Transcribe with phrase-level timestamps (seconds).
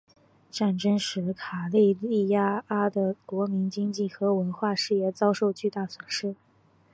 [0.49, 6.35] 战争使卡累利阿的国民经济和文化事业遭受巨大损失。